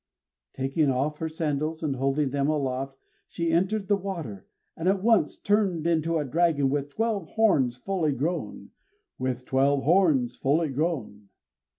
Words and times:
Taking 0.55 0.89
off 0.89 1.19
her 1.19 1.29
sandals 1.29 1.83
and 1.83 1.95
holding 1.97 2.31
them 2.31 2.49
aloft, 2.49 2.97
she 3.27 3.51
entered 3.51 3.87
the 3.87 3.95
water, 3.95 4.47
and 4.75 4.89
at 4.89 5.03
once 5.03 5.37
turned 5.37 5.85
into 5.85 6.17
a 6.17 6.25
dragon 6.25 6.71
with 6.71 6.89
twelve 6.89 7.27
horns 7.27 7.75
fully 7.77 8.11
grown, 8.13 8.71
_With 9.19 9.45
twelve 9.45 9.83
horns 9.83 10.35
fully 10.35 10.69
grown. 10.69 11.29